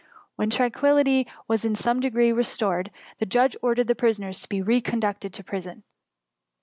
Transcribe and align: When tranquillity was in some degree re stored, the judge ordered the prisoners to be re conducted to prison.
When 0.35 0.49
tranquillity 0.49 1.27
was 1.47 1.63
in 1.63 1.75
some 1.75 1.99
degree 1.99 2.31
re 2.31 2.43
stored, 2.43 2.89
the 3.19 3.27
judge 3.27 3.55
ordered 3.61 3.85
the 3.85 3.93
prisoners 3.93 4.39
to 4.39 4.49
be 4.49 4.59
re 4.59 4.81
conducted 4.81 5.31
to 5.35 5.43
prison. 5.43 5.83